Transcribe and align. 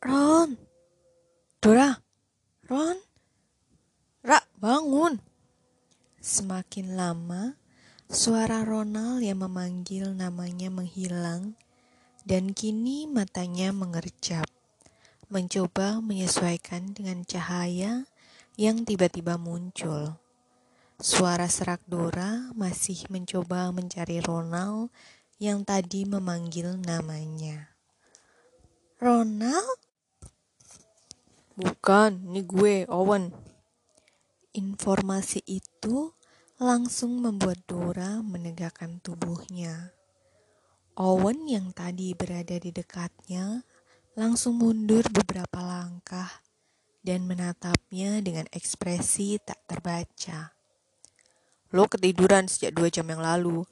Ron. 0.00 0.56
Dora. 1.60 1.92
Ron. 2.64 2.96
Ra, 4.24 4.40
bangun. 4.56 5.20
Semakin 6.16 6.96
lama, 6.96 7.60
suara 8.08 8.64
Ronald 8.64 9.20
yang 9.20 9.44
memanggil 9.44 10.16
namanya 10.16 10.72
menghilang 10.72 11.52
dan 12.24 12.56
kini 12.56 13.04
matanya 13.12 13.76
mengerjap, 13.76 14.48
mencoba 15.28 16.00
menyesuaikan 16.00 16.96
dengan 16.96 17.20
cahaya 17.28 18.08
yang 18.56 18.88
tiba-tiba 18.88 19.36
muncul. 19.36 20.16
Suara 20.96 21.44
serak 21.44 21.84
Dora 21.84 22.48
masih 22.56 23.04
mencoba 23.12 23.68
mencari 23.68 24.24
Ronald 24.24 24.88
yang 25.36 25.60
tadi 25.60 26.08
memanggil 26.08 26.80
namanya. 26.80 27.76
Ronald? 28.96 29.89
Bukan, 31.58 32.30
ini 32.30 32.46
gue, 32.46 32.74
Owen. 32.86 33.34
Informasi 34.54 35.42
itu 35.46 36.14
langsung 36.60 37.22
membuat 37.24 37.58
Dora 37.64 38.20
menegakkan 38.20 39.00
tubuhnya. 39.00 39.94
Owen 41.00 41.48
yang 41.48 41.72
tadi 41.72 42.12
berada 42.12 42.60
di 42.60 42.68
dekatnya 42.68 43.64
langsung 44.18 44.60
mundur 44.60 45.06
beberapa 45.08 45.64
langkah 45.64 46.28
dan 47.00 47.24
menatapnya 47.24 48.20
dengan 48.20 48.44
ekspresi 48.52 49.40
tak 49.40 49.64
terbaca. 49.64 50.52
Lo 51.72 51.88
ketiduran 51.88 52.50
sejak 52.50 52.76
dua 52.76 52.92
jam 52.92 53.08
yang 53.08 53.22
lalu. 53.24 53.64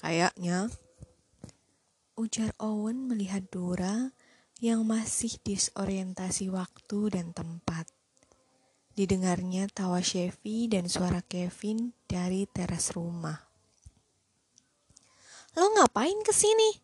Kayaknya. 0.00 0.83
Ujar 2.14 2.54
Owen 2.62 3.10
melihat 3.10 3.42
Dora 3.50 4.14
yang 4.62 4.86
masih 4.86 5.34
disorientasi 5.42 6.46
waktu 6.46 7.10
dan 7.10 7.34
tempat. 7.34 7.90
Didengarnya 8.94 9.66
tawa 9.66 9.98
Chevy 9.98 10.70
dan 10.70 10.86
suara 10.86 11.26
Kevin 11.26 11.90
dari 12.06 12.46
teras 12.46 12.94
rumah. 12.94 13.34
Lo 15.58 15.74
ngapain 15.74 16.22
ke 16.22 16.30
sini? 16.30 16.78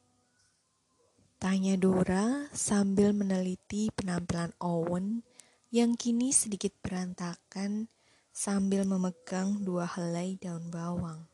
Tanya 1.39 1.79
Dora 1.79 2.51
sambil 2.51 3.15
meneliti 3.15 3.87
penampilan 3.95 4.51
Owen 4.59 5.23
yang 5.71 5.95
kini 5.95 6.35
sedikit 6.35 6.75
berantakan 6.83 7.87
sambil 8.35 8.83
memegang 8.83 9.63
dua 9.63 9.87
helai 9.87 10.35
daun 10.43 10.75
bawang. 10.75 11.30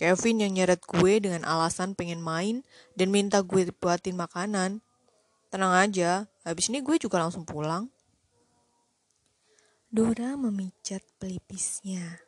Kevin 0.00 0.42
yang 0.42 0.52
nyeret 0.56 0.82
gue 0.82 1.22
dengan 1.22 1.44
alasan 1.44 1.92
pengen 1.92 2.24
main 2.24 2.64
dan 2.96 3.12
minta 3.12 3.44
gue 3.44 3.68
buatin 3.76 4.16
makanan. 4.16 4.80
Tenang 5.52 5.74
aja, 5.76 6.26
habis 6.42 6.72
ini 6.72 6.80
gue 6.80 6.96
juga 6.96 7.20
langsung 7.20 7.44
pulang. 7.44 7.92
Dora 9.92 10.40
memijat 10.40 11.04
pelipisnya. 11.20 12.24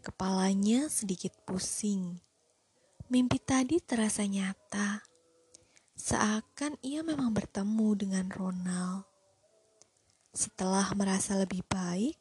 Kepalanya 0.00 0.88
sedikit 0.88 1.36
pusing. 1.44 2.16
Mimpi 3.12 3.36
tadi 3.36 3.76
terasa 3.84 4.24
nyata. 4.24 5.04
Seakan 5.92 6.80
ia 6.80 7.04
memang 7.04 7.36
bertemu 7.36 7.88
dengan 8.00 8.26
Ronald. 8.32 9.04
Setelah 10.32 10.88
merasa 10.96 11.36
lebih 11.36 11.60
baik, 11.68 12.16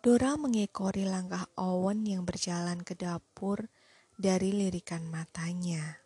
Dora 0.00 0.32
mengekori 0.40 1.04
langkah 1.04 1.44
Owen 1.60 2.08
yang 2.08 2.24
berjalan 2.24 2.80
ke 2.80 2.96
dapur 2.96 3.68
dari 4.16 4.48
lirikan 4.48 5.04
matanya. 5.12 6.00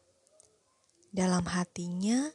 Dalam 1.14 1.47
hatinya, 1.47 2.27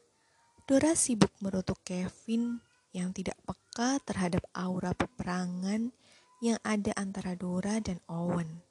Dora 0.63 0.95
sibuk 0.95 1.35
merutuk 1.43 1.83
Kevin 1.83 2.63
yang 2.95 3.11
tidak 3.11 3.35
peka 3.43 3.99
terhadap 4.07 4.47
aura 4.55 4.95
peperangan 4.95 5.91
yang 6.39 6.55
ada 6.63 6.95
antara 6.95 7.35
Dora 7.35 7.83
dan 7.83 7.99
Owen. 8.07 8.63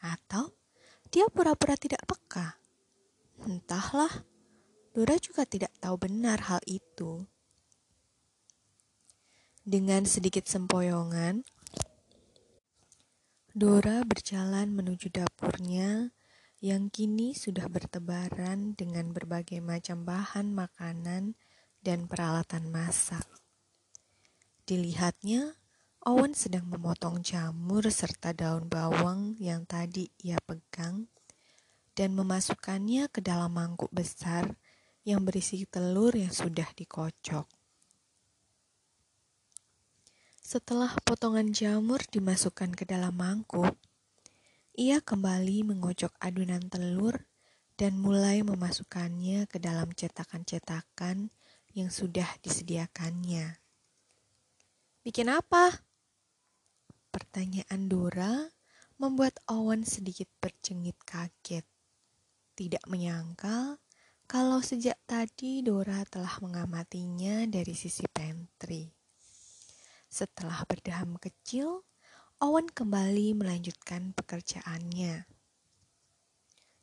Atau 0.00 0.56
dia 1.12 1.28
pura-pura 1.28 1.76
tidak 1.76 2.08
peka. 2.08 2.56
Entahlah, 3.44 4.24
Dora 4.96 5.20
juga 5.20 5.44
tidak 5.44 5.76
tahu 5.76 6.08
benar 6.08 6.40
hal 6.48 6.64
itu. 6.64 7.28
Dengan 9.60 10.08
sedikit 10.08 10.48
sempoyongan, 10.48 11.44
Dora 13.58 14.06
berjalan 14.06 14.70
menuju 14.70 15.10
dapurnya 15.10 16.14
yang 16.62 16.94
kini 16.94 17.34
sudah 17.34 17.66
bertebaran 17.66 18.78
dengan 18.78 19.10
berbagai 19.10 19.58
macam 19.58 20.06
bahan 20.06 20.54
makanan 20.54 21.34
dan 21.82 22.06
peralatan 22.06 22.70
masak. 22.70 23.26
Dilihatnya, 24.62 25.58
Owen 26.06 26.38
sedang 26.38 26.70
memotong 26.70 27.18
jamur 27.26 27.82
serta 27.90 28.30
daun 28.30 28.70
bawang 28.70 29.34
yang 29.42 29.66
tadi 29.66 30.06
ia 30.22 30.38
pegang 30.38 31.10
dan 31.98 32.14
memasukkannya 32.14 33.10
ke 33.10 33.18
dalam 33.18 33.58
mangkuk 33.58 33.90
besar 33.90 34.54
yang 35.02 35.26
berisi 35.26 35.66
telur 35.66 36.14
yang 36.14 36.30
sudah 36.30 36.70
dikocok. 36.78 37.57
Setelah 40.48 40.96
potongan 41.04 41.52
jamur 41.52 42.00
dimasukkan 42.08 42.72
ke 42.72 42.88
dalam 42.88 43.12
mangkuk, 43.20 43.76
ia 44.80 45.04
kembali 45.04 45.60
mengocok 45.60 46.08
adonan 46.24 46.72
telur 46.72 47.28
dan 47.76 48.00
mulai 48.00 48.40
memasukkannya 48.40 49.44
ke 49.44 49.60
dalam 49.60 49.92
cetakan-cetakan 49.92 51.28
yang 51.76 51.92
sudah 51.92 52.24
disediakannya. 52.40 53.60
Bikin 55.04 55.28
apa? 55.28 55.84
Pertanyaan 57.12 57.84
Dora 57.92 58.48
membuat 58.96 59.44
Owen 59.52 59.84
sedikit 59.84 60.32
bercengit 60.40 60.96
kaget. 61.04 61.68
Tidak 62.56 62.88
menyangka 62.88 63.76
kalau 64.24 64.64
sejak 64.64 64.96
tadi 65.04 65.60
Dora 65.60 66.08
telah 66.08 66.40
mengamatinya 66.40 67.44
dari 67.44 67.76
sisi 67.76 68.08
pantry. 68.08 68.97
Setelah 70.08 70.64
berdaham 70.64 71.20
kecil, 71.20 71.84
Owen 72.40 72.72
kembali 72.72 73.36
melanjutkan 73.36 74.16
pekerjaannya. 74.16 75.28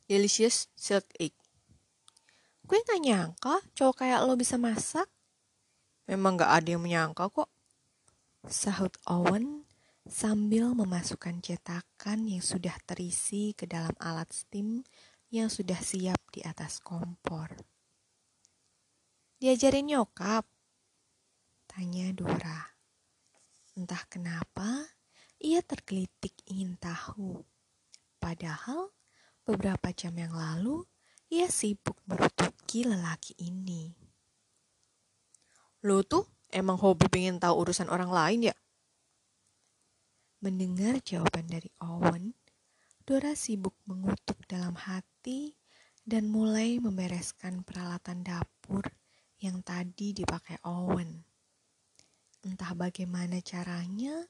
Delicious 0.06 0.70
silk 0.78 1.10
egg. 1.18 1.34
Gue 2.62 2.78
gak 2.86 3.02
nyangka 3.02 3.62
cowok 3.74 4.06
kayak 4.06 4.22
lo 4.22 4.38
bisa 4.38 4.54
masak. 4.54 5.10
Memang 6.06 6.38
gak 6.38 6.62
ada 6.62 6.68
yang 6.78 6.82
menyangka 6.86 7.26
kok. 7.26 7.50
Sahut 8.46 8.94
Owen 9.10 9.66
sambil 10.06 10.70
memasukkan 10.70 11.42
cetakan 11.42 12.30
yang 12.30 12.44
sudah 12.44 12.78
terisi 12.86 13.58
ke 13.58 13.66
dalam 13.66 13.94
alat 13.98 14.30
steam 14.30 14.86
yang 15.34 15.50
sudah 15.50 15.82
siap 15.82 16.22
di 16.30 16.46
atas 16.46 16.78
kompor. 16.78 17.50
Diajarin 19.42 19.90
nyokap? 19.90 20.46
Tanya 21.66 22.14
Dora. 22.14 22.75
Entah 23.76 24.00
kenapa, 24.08 24.88
ia 25.36 25.60
tergelitik 25.60 26.32
ingin 26.48 26.80
tahu. 26.80 27.44
Padahal, 28.16 28.88
beberapa 29.44 29.92
jam 29.92 30.16
yang 30.16 30.32
lalu, 30.32 30.80
ia 31.28 31.52
sibuk 31.52 32.00
merutuki 32.08 32.88
lelaki 32.88 33.36
ini. 33.36 33.92
Lo 35.84 36.00
tuh 36.02 36.24
emang 36.48 36.80
hobi 36.80 37.04
pengen 37.12 37.36
tahu 37.36 37.68
urusan 37.68 37.92
orang 37.92 38.08
lain 38.08 38.48
ya? 38.48 38.56
Mendengar 40.40 41.04
jawaban 41.04 41.44
dari 41.44 41.68
Owen, 41.84 42.32
Dora 43.06 43.38
sibuk 43.38 43.76
mengutuk 43.86 44.40
dalam 44.50 44.74
hati 44.74 45.54
dan 46.02 46.26
mulai 46.26 46.82
membereskan 46.82 47.62
peralatan 47.62 48.24
dapur 48.24 48.82
yang 49.38 49.62
tadi 49.62 50.10
dipakai 50.10 50.58
Owen. 50.64 51.35
Entah 52.46 52.78
bagaimana 52.78 53.42
caranya, 53.42 54.22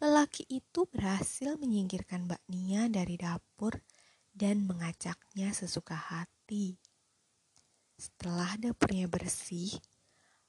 lelaki 0.00 0.48
itu 0.48 0.88
berhasil 0.88 1.60
menyingkirkan 1.60 2.24
Mbak 2.24 2.42
Nia 2.48 2.88
dari 2.88 3.20
dapur 3.20 3.84
dan 4.32 4.64
mengajaknya 4.64 5.52
sesuka 5.52 5.92
hati. 5.92 6.80
Setelah 8.00 8.56
dapurnya 8.56 9.12
bersih, 9.12 9.76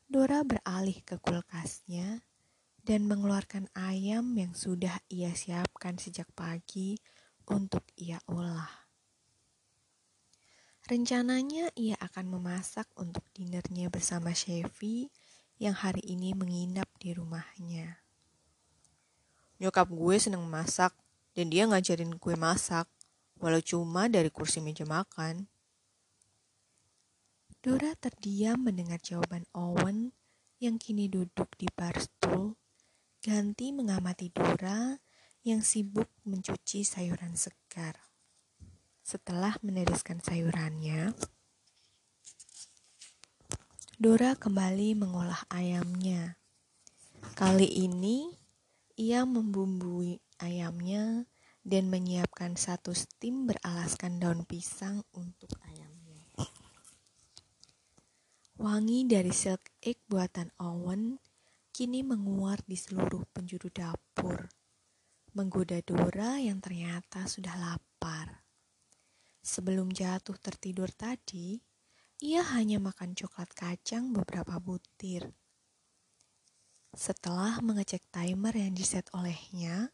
Dora 0.08 0.40
beralih 0.48 1.04
ke 1.04 1.20
kulkasnya 1.20 2.24
dan 2.80 3.04
mengeluarkan 3.12 3.68
ayam 3.76 4.32
yang 4.40 4.56
sudah 4.56 4.96
ia 5.12 5.36
siapkan 5.36 6.00
sejak 6.00 6.32
pagi 6.32 6.96
untuk 7.52 7.84
ia 8.00 8.24
olah. 8.32 8.88
Rencananya 10.88 11.76
ia 11.76 12.00
akan 12.00 12.40
memasak 12.40 12.88
untuk 12.96 13.28
dinernya 13.36 13.92
bersama 13.92 14.32
Chevy 14.32 15.12
yang 15.62 15.78
hari 15.78 16.02
ini 16.10 16.34
menginap 16.34 16.90
di 16.98 17.14
rumahnya. 17.14 18.02
Nyokap 19.62 19.94
gue 19.94 20.18
seneng 20.18 20.42
masak, 20.50 20.98
dan 21.38 21.54
dia 21.54 21.70
ngajarin 21.70 22.18
gue 22.18 22.34
masak. 22.34 22.90
walau 23.42 23.58
cuma 23.58 24.06
dari 24.06 24.30
kursi 24.30 24.62
meja 24.62 24.86
makan. 24.86 25.50
Dora 27.58 27.98
terdiam 27.98 28.62
mendengar 28.62 29.02
jawaban 29.02 29.50
Owen 29.58 30.14
yang 30.62 30.78
kini 30.78 31.10
duduk 31.10 31.50
di 31.58 31.66
bar 31.74 31.98
stool, 31.98 32.54
ganti 33.18 33.74
mengamati 33.74 34.30
Dora 34.30 34.94
yang 35.42 35.66
sibuk 35.66 36.06
mencuci 36.22 36.86
sayuran 36.86 37.34
segar. 37.34 37.98
Setelah 39.02 39.58
meniriskan 39.66 40.22
sayurannya, 40.22 41.18
Dora 44.02 44.34
kembali 44.34 44.98
mengolah 44.98 45.46
ayamnya. 45.54 46.34
Kali 47.38 47.70
ini, 47.86 48.34
ia 48.98 49.30
membumbui 49.30 50.18
ayamnya 50.42 51.30
dan 51.62 51.86
menyiapkan 51.94 52.58
satu 52.58 52.98
steam 52.98 53.46
beralaskan 53.46 54.18
daun 54.18 54.42
pisang 54.42 55.06
untuk 55.14 55.54
ayamnya. 55.70 56.26
Wangi 58.58 59.06
dari 59.06 59.30
silk 59.30 59.70
egg 59.86 60.02
buatan 60.10 60.50
Owen 60.58 61.22
kini 61.70 62.02
menguar 62.02 62.58
di 62.66 62.82
seluruh 62.82 63.30
penjuru 63.30 63.70
dapur, 63.70 64.50
menggoda 65.38 65.78
Dora 65.86 66.42
yang 66.42 66.58
ternyata 66.58 67.30
sudah 67.30 67.54
lapar. 67.54 68.50
Sebelum 69.46 69.94
jatuh 69.94 70.42
tertidur 70.42 70.90
tadi, 70.90 71.62
ia 72.22 72.46
hanya 72.54 72.78
makan 72.78 73.18
coklat 73.18 73.50
kacang 73.58 74.14
beberapa 74.14 74.62
butir. 74.62 75.34
Setelah 76.94 77.58
mengecek 77.66 78.06
timer 78.14 78.54
yang 78.54 78.78
diset 78.78 79.10
olehnya, 79.18 79.90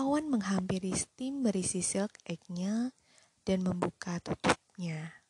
Owen 0.00 0.32
menghampiri 0.32 0.96
steam 0.96 1.44
berisi 1.44 1.84
silk 1.84 2.16
egg-nya 2.24 2.96
dan 3.44 3.68
membuka 3.68 4.16
tutupnya. 4.24 5.20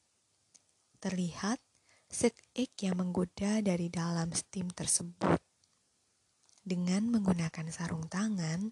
Terlihat 1.02 1.58
silk 2.06 2.38
egg 2.54 2.70
yang 2.78 3.02
menggoda 3.02 3.58
dari 3.58 3.90
dalam 3.90 4.30
steam 4.30 4.70
tersebut. 4.70 5.42
Dengan 6.62 7.10
menggunakan 7.10 7.66
sarung 7.74 8.06
tangan, 8.06 8.70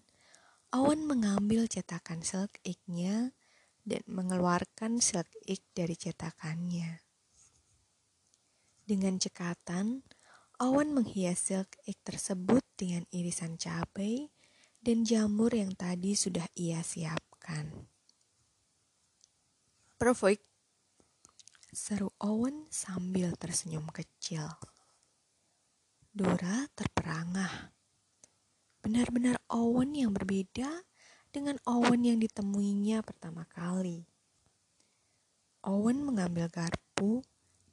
Owen 0.71 1.03
mengambil 1.03 1.67
cetakan 1.67 2.23
silk 2.23 2.63
egg-nya 2.63 3.35
dan 3.83 4.03
mengeluarkan 4.07 5.03
silk 5.03 5.27
egg 5.43 5.59
dari 5.75 5.99
cetakannya. 5.99 7.10
Dengan 8.91 9.15
cekatan, 9.15 10.03
Owen 10.59 10.91
menghias 10.91 11.47
silk 11.47 11.79
egg 11.87 11.95
tersebut 12.03 12.59
dengan 12.75 13.07
irisan 13.15 13.55
cabai 13.55 14.27
dan 14.83 15.07
jamur 15.07 15.47
yang 15.55 15.71
tadi 15.79 16.11
sudah 16.11 16.43
ia 16.59 16.83
siapkan. 16.83 17.87
Perfect, 19.95 20.43
Seru 21.71 22.11
Owen 22.19 22.67
sambil 22.67 23.31
tersenyum 23.39 23.87
kecil. 23.95 24.43
Dora 26.11 26.67
terperangah. 26.75 27.71
Benar-benar 28.83 29.39
Owen 29.55 29.95
yang 29.95 30.11
berbeda 30.11 30.67
dengan 31.31 31.55
Owen 31.63 32.03
yang 32.03 32.19
ditemuinya 32.19 32.99
pertama 33.07 33.47
kali. 33.47 34.03
Owen 35.63 36.03
mengambil 36.03 36.51
garpu 36.51 37.23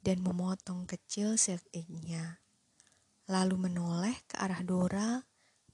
dan 0.09 0.25
memotong 0.25 0.89
kecil 0.89 1.37
silk 1.37 1.61
egg-nya, 1.69 2.41
lalu 3.29 3.69
menoleh 3.69 4.17
ke 4.25 4.41
arah 4.41 4.65
Dora 4.65 5.21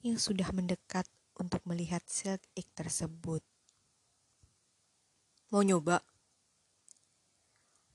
yang 0.03 0.19
sudah 0.19 0.51
mendekat 0.51 1.07
untuk 1.39 1.63
melihat 1.63 2.03
silk 2.03 2.43
egg 2.51 2.67
tersebut. 2.75 3.39
Mau 5.55 5.63
nyoba? 5.63 6.03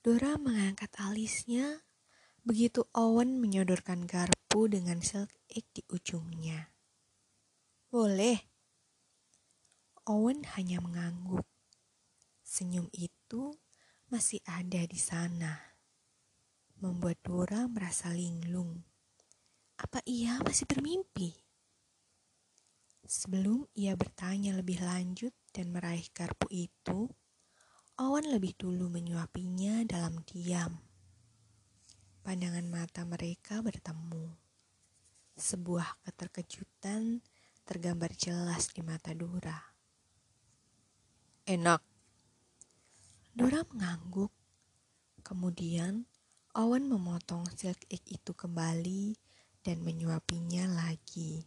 Dora 0.01 0.41
mengangkat 0.41 0.89
alisnya 0.97 1.85
begitu 2.41 2.89
Owen 2.97 3.37
menyodorkan 3.37 4.09
garpu 4.09 4.65
dengan 4.65 5.05
silk 5.05 5.29
egg 5.53 5.69
di 5.77 5.85
ujungnya. 5.93 6.73
Boleh. 7.93 8.41
Owen 10.09 10.49
hanya 10.57 10.81
mengangguk. 10.81 11.45
Senyum 12.41 12.89
itu 12.97 13.53
masih 14.09 14.41
ada 14.49 14.81
di 14.89 14.97
sana. 14.97 15.70
Membuat 16.81 17.21
Dora 17.21 17.69
merasa 17.69 18.09
linglung. 18.09 18.81
Apa 19.77 20.01
ia 20.09 20.41
masih 20.41 20.65
bermimpi? 20.65 21.29
Sebelum 23.05 23.69
ia 23.77 23.93
bertanya 24.01 24.57
lebih 24.57 24.81
lanjut 24.81 25.37
dan 25.53 25.77
meraih 25.77 26.09
garpu 26.17 26.49
itu, 26.49 27.05
Owen 28.01 28.33
lebih 28.33 28.57
dulu 28.57 28.89
menyuapinya 28.89 29.85
dalam 29.85 30.25
diam. 30.25 30.81
Pandangan 32.25 32.65
mata 32.65 33.05
mereka 33.05 33.61
bertemu. 33.61 34.33
Sebuah 35.37 36.01
keterkejutan 36.01 37.21
tergambar 37.69 38.17
jelas 38.17 38.73
di 38.73 38.81
mata 38.81 39.13
Dora. 39.13 39.61
Enak. 41.45 41.85
Dora 43.37 43.69
mengangguk. 43.69 44.33
Kemudian 45.21 46.09
Owen 46.59 46.91
memotong 46.91 47.47
silk 47.55 47.79
egg 47.87 48.03
itu 48.11 48.35
kembali 48.35 49.15
dan 49.63 49.87
menyuapinya 49.87 50.67
lagi. 50.67 51.47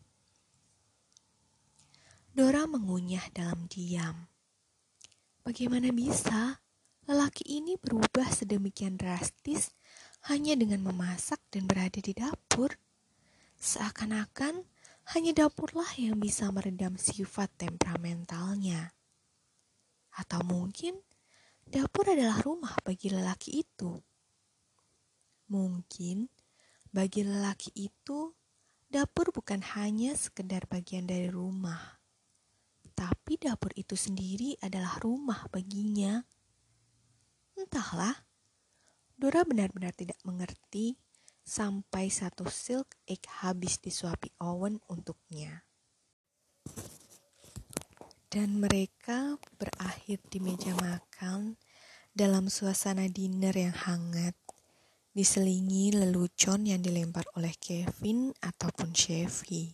Dora 2.31 2.63
mengunyah 2.63 3.27
dalam 3.35 3.67
diam. 3.67 4.31
Bagaimana 5.43 5.91
bisa 5.91 6.63
lelaki 7.03 7.59
ini 7.59 7.75
berubah 7.75 8.31
sedemikian 8.31 8.95
drastis 8.95 9.75
hanya 10.31 10.55
dengan 10.55 10.79
memasak 10.87 11.43
dan 11.51 11.67
berada 11.67 11.99
di 11.99 12.15
dapur? 12.15 12.71
Seakan-akan 13.59 14.63
hanya 15.11 15.31
dapurlah 15.35 15.99
yang 15.99 16.15
bisa 16.15 16.47
meredam 16.47 16.95
sifat 16.95 17.51
temperamentalnya. 17.59 18.95
Atau 20.15 20.47
mungkin 20.47 20.95
dapur 21.67 22.07
adalah 22.07 22.39
rumah 22.39 22.71
bagi 22.87 23.11
lelaki 23.11 23.67
itu. 23.67 23.99
Mungkin 25.53 26.33
bagi 26.89 27.21
lelaki 27.21 27.69
itu 27.77 28.33
dapur 28.89 29.29
bukan 29.29 29.61
hanya 29.77 30.17
sekedar 30.17 30.65
bagian 30.65 31.05
dari 31.05 31.29
rumah 31.29 32.03
tapi 32.93 33.35
dapur 33.41 33.73
itu 33.73 33.97
sendiri 33.97 34.55
adalah 34.61 35.01
rumah 35.01 35.49
baginya. 35.49 36.21
Entahlah, 37.57 38.13
Dora 39.17 39.45
benar-benar 39.45 39.93
tidak 39.93 40.17
mengerti 40.25 40.97
sampai 41.43 42.09
satu 42.09 42.47
silk 42.49 42.97
egg 43.09 43.25
habis 43.43 43.81
disuapi 43.81 44.33
Owen 44.41 44.81
untuknya. 44.89 45.65
Dan 48.29 48.57
mereka 48.57 49.37
berakhir 49.61 50.17
di 50.31 50.41
meja 50.41 50.73
makan 50.73 51.53
dalam 52.11 52.49
suasana 52.49 53.05
dinner 53.05 53.53
yang 53.53 53.77
hangat, 53.77 54.33
diselingi 55.13 55.93
lelucon 55.93 56.65
yang 56.65 56.81
dilempar 56.81 57.21
oleh 57.37 57.53
Kevin 57.61 58.33
ataupun 58.41 58.97
Chevy. 58.97 59.69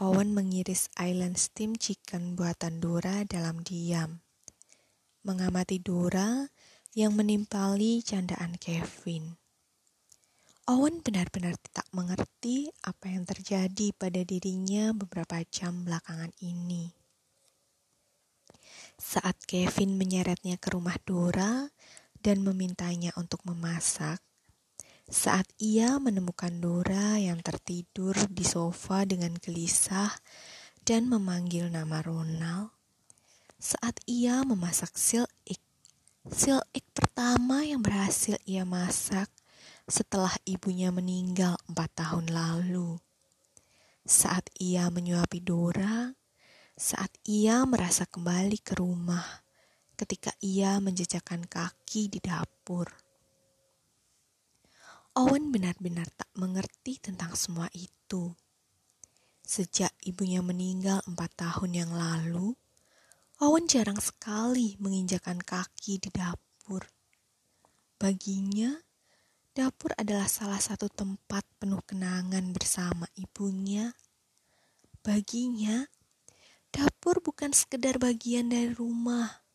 Owen 0.00 0.32
mengiris 0.32 0.88
island 0.96 1.36
steam 1.36 1.76
chicken 1.76 2.32
buatan 2.32 2.80
Dora 2.80 3.20
dalam 3.28 3.60
diam. 3.60 4.24
Mengamati 5.28 5.76
Dora 5.84 6.48
yang 6.96 7.12
menimpali 7.12 8.00
candaan 8.00 8.56
Kevin. 8.56 9.36
Owen 10.64 11.04
benar-benar 11.04 11.60
tak 11.68 11.84
mengerti 11.92 12.72
apa 12.88 13.12
yang 13.12 13.28
terjadi 13.28 13.92
pada 13.92 14.24
dirinya 14.24 14.96
beberapa 14.96 15.44
jam 15.52 15.84
belakangan 15.84 16.32
ini. 16.40 16.88
Saat 18.96 19.44
Kevin 19.44 20.00
menyeretnya 20.00 20.56
ke 20.56 20.72
rumah 20.72 20.96
Dora 21.04 21.68
dan 22.20 22.44
memintanya 22.44 23.10
untuk 23.16 23.40
memasak, 23.48 24.20
saat 25.10 25.50
ia 25.58 25.98
menemukan 25.98 26.54
Dora 26.62 27.18
yang 27.18 27.42
tertidur 27.42 28.14
di 28.30 28.46
sofa 28.46 29.02
dengan 29.02 29.34
gelisah 29.34 30.14
dan 30.86 31.10
memanggil 31.10 31.66
nama 31.66 31.98
Ronald, 31.98 32.70
saat 33.58 33.98
ia 34.06 34.46
memasak 34.46 34.94
sil 34.94 35.26
egg, 35.42 35.58
sil 36.30 36.62
egg 36.70 36.86
pertama 36.94 37.66
yang 37.66 37.82
berhasil 37.82 38.38
ia 38.46 38.62
masak 38.62 39.26
setelah 39.90 40.30
ibunya 40.46 40.94
meninggal 40.94 41.58
empat 41.66 41.90
tahun 42.06 42.30
lalu. 42.30 43.02
Saat 44.06 44.46
ia 44.62 44.94
menyuapi 44.94 45.42
Dora, 45.42 46.14
saat 46.78 47.10
ia 47.26 47.66
merasa 47.66 48.06
kembali 48.06 48.62
ke 48.62 48.78
rumah 48.78 49.49
ketika 50.00 50.32
ia 50.40 50.80
menjejakkan 50.80 51.44
kaki 51.44 52.08
di 52.08 52.24
dapur. 52.24 52.88
Owen 55.12 55.52
benar-benar 55.52 56.08
tak 56.16 56.32
mengerti 56.40 56.96
tentang 56.96 57.36
semua 57.36 57.68
itu. 57.76 58.32
Sejak 59.44 59.92
ibunya 60.08 60.40
meninggal 60.40 61.04
empat 61.04 61.36
tahun 61.36 61.84
yang 61.84 61.92
lalu, 61.92 62.56
Owen 63.44 63.68
jarang 63.68 64.00
sekali 64.00 64.80
menginjakan 64.80 65.44
kaki 65.44 66.00
di 66.00 66.08
dapur. 66.08 66.88
Baginya, 68.00 68.72
dapur 69.52 69.92
adalah 70.00 70.32
salah 70.32 70.62
satu 70.62 70.88
tempat 70.88 71.44
penuh 71.60 71.84
kenangan 71.84 72.56
bersama 72.56 73.04
ibunya. 73.20 73.92
Baginya, 75.04 75.84
dapur 76.72 77.20
bukan 77.20 77.52
sekedar 77.52 78.00
bagian 78.00 78.48
dari 78.48 78.72
rumah. 78.72 79.49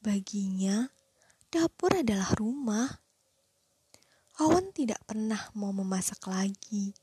Baginya, 0.00 0.88
dapur 1.52 1.92
adalah 1.92 2.32
rumah. 2.32 2.88
Owen 4.40 4.72
tidak 4.72 5.04
pernah 5.04 5.52
mau 5.52 5.76
memasak 5.76 6.24
lagi, 6.24 6.96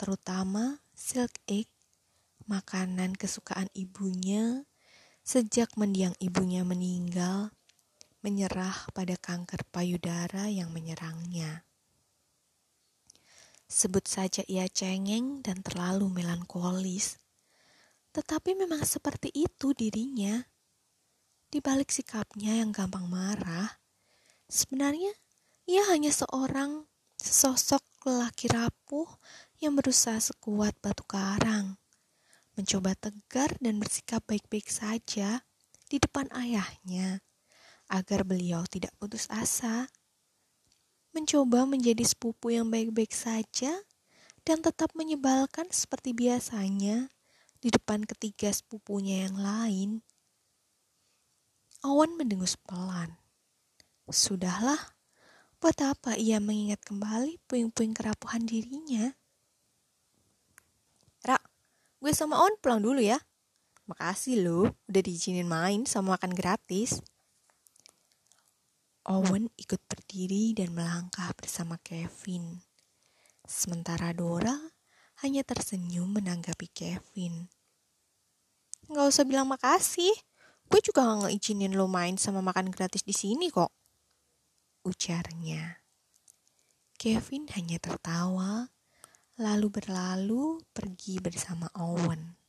terutama 0.00 0.80
silk 0.96 1.36
egg, 1.44 1.68
makanan 2.48 3.12
kesukaan 3.20 3.68
ibunya 3.76 4.64
sejak 5.22 5.78
mendiang 5.78 6.16
ibunya 6.18 6.66
meninggal, 6.66 7.54
menyerah 8.26 8.90
pada 8.90 9.14
kanker 9.14 9.62
payudara 9.70 10.50
yang 10.50 10.74
menyerangnya. 10.74 11.62
Sebut 13.70 14.04
saja 14.04 14.42
ia 14.50 14.66
cengeng 14.72 15.40
dan 15.40 15.62
terlalu 15.62 16.10
melankolis, 16.10 17.16
tetapi 18.10 18.58
memang 18.58 18.82
seperti 18.82 19.30
itu 19.32 19.72
dirinya. 19.72 20.51
Di 21.52 21.60
balik 21.60 21.92
sikapnya 21.92 22.64
yang 22.64 22.72
gampang 22.72 23.04
marah, 23.12 23.76
sebenarnya 24.48 25.12
ia 25.68 25.84
hanya 25.92 26.08
seorang 26.08 26.88
sesosok 27.20 27.84
lelaki 28.08 28.48
rapuh 28.48 29.06
yang 29.60 29.76
berusaha 29.76 30.16
sekuat 30.16 30.72
batu 30.80 31.04
karang 31.04 31.76
mencoba 32.52 32.92
tegar 32.96 33.56
dan 33.64 33.80
bersikap 33.80 34.20
baik-baik 34.28 34.68
saja 34.68 35.40
di 35.88 35.96
depan 35.96 36.28
ayahnya 36.36 37.24
agar 37.88 38.24
beliau 38.24 38.64
tidak 38.68 38.92
putus 39.00 39.28
asa. 39.32 39.88
Mencoba 41.12 41.68
menjadi 41.68 42.04
sepupu 42.08 42.52
yang 42.52 42.72
baik-baik 42.72 43.12
saja 43.12 43.84
dan 44.48 44.58
tetap 44.64 44.96
menyebalkan 44.96 45.68
seperti 45.68 46.16
biasanya 46.16 47.12
di 47.60 47.68
depan 47.68 48.08
ketiga 48.08 48.48
sepupunya 48.48 49.28
yang 49.28 49.36
lain. 49.36 49.90
Owen 51.82 52.14
mendengus 52.14 52.54
pelan. 52.54 53.18
Sudahlah, 54.12 54.92
buat 55.56 55.78
apa 55.80 56.20
ia 56.20 56.36
mengingat 56.36 56.84
kembali 56.84 57.40
puing-puing 57.48 57.96
kerapuhan 57.96 58.44
dirinya? 58.44 59.16
Gue 62.02 62.10
sama 62.10 62.34
On 62.42 62.50
pulang 62.58 62.82
dulu 62.82 62.98
ya. 62.98 63.14
Makasih 63.86 64.42
lo 64.42 64.74
udah 64.90 65.02
diizinin 65.06 65.46
main 65.46 65.86
sama 65.86 66.18
makan 66.18 66.34
gratis. 66.34 66.98
Owen 69.06 69.46
ikut 69.54 69.78
berdiri 69.86 70.50
dan 70.50 70.74
melangkah 70.74 71.30
bersama 71.38 71.78
Kevin. 71.78 72.58
Sementara 73.46 74.10
Dora 74.10 74.58
hanya 75.22 75.46
tersenyum 75.46 76.18
menanggapi 76.18 76.66
Kevin. 76.74 77.46
Gak 78.90 79.06
usah 79.06 79.22
bilang 79.22 79.46
makasih. 79.46 80.10
Gue 80.72 80.80
juga 80.80 81.04
gak 81.04 81.28
ngeizinin 81.28 81.76
lo 81.76 81.84
main 81.84 82.16
sama 82.16 82.40
makan 82.40 82.72
gratis 82.72 83.04
di 83.04 83.12
sini 83.12 83.52
kok. 83.52 83.68
Ujarnya. 84.88 85.84
Kevin 86.96 87.44
hanya 87.52 87.76
tertawa 87.76 88.72
lalu 89.36 89.68
berlalu 89.68 90.64
pergi 90.72 91.20
bersama 91.20 91.68
Owen. 91.76 92.40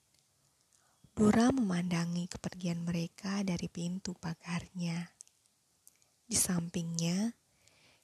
Dora 1.12 1.52
memandangi 1.52 2.32
kepergian 2.32 2.88
mereka 2.88 3.44
dari 3.44 3.68
pintu 3.68 4.16
pagarnya. 4.16 5.04
Di 6.24 6.40
sampingnya, 6.40 7.28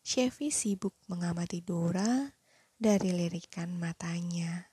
Chevy 0.03 0.51
sibuk 0.51 0.99
mengamati 1.07 1.63
Dora 1.63 2.27
dari 2.75 3.15
lirikan 3.15 3.71
matanya. 3.79 4.67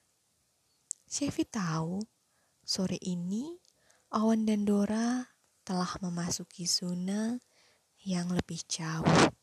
Chevy 1.07 1.47
tahu 1.47 2.03
sore 2.67 2.99
ini 2.99 3.55
Owen 4.11 4.43
dan 4.43 4.67
Dora 4.67 5.36
telah 5.67 5.91
memasuki 5.99 6.63
zona 6.63 7.43
yang 8.07 8.31
lebih 8.31 8.63
jauh. 8.71 9.36